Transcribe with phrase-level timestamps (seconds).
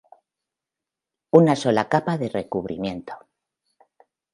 [1.41, 3.27] Una sola capa de recubrimiento.